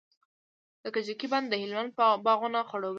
[0.83, 1.89] د کجکي بند د هلمند
[2.25, 2.89] باغونه خړوبوي.